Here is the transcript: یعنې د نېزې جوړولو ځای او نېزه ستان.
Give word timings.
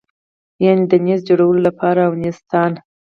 یعنې 0.63 0.83
د 0.91 0.93
نېزې 1.05 1.25
جوړولو 1.27 1.69
ځای 1.79 1.97
او 2.07 2.13
نېزه 2.21 2.37
ستان. 2.41 2.71